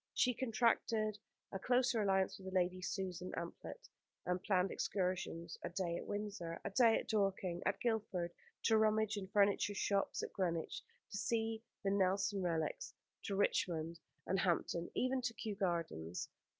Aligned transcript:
She 0.15 0.33
contracted 0.33 1.19
a 1.51 1.59
closer 1.59 2.01
alliance 2.01 2.39
with 2.39 2.51
Lady 2.55 2.81
Susan 2.81 3.31
Amphlett, 3.37 3.87
and 4.25 4.41
planned 4.41 4.71
excursions: 4.71 5.59
a 5.63 5.69
day 5.69 5.95
at 5.95 6.07
Windsor, 6.07 6.59
a 6.65 6.71
day 6.71 6.97
at 6.97 7.07
Dorking, 7.07 7.61
at 7.67 7.79
Guildford, 7.79 8.31
to 8.63 8.79
rummage 8.79 9.15
in 9.15 9.27
furniture 9.27 9.75
shops, 9.75 10.23
at 10.23 10.33
Greenwich 10.33 10.81
to 11.11 11.17
see 11.19 11.61
the 11.83 11.91
Nelson 11.91 12.41
relics, 12.41 12.95
to 13.25 13.35
Richmond 13.35 13.99
and 14.25 14.39
Hampton, 14.39 14.89
even 14.95 15.21
to 15.21 15.35
Kew 15.35 15.53
Gardens. 15.55 16.29